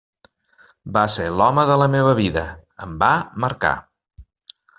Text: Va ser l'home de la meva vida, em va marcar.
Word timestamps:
Va 0.95 1.03
ser 1.15 1.27
l'home 1.41 1.65
de 1.73 1.75
la 1.81 1.89
meva 1.97 2.15
vida, 2.21 2.47
em 2.87 2.97
va 3.05 3.11
marcar. 3.45 3.77